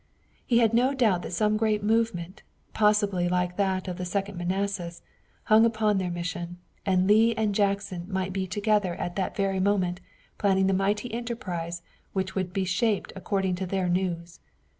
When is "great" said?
1.57-1.83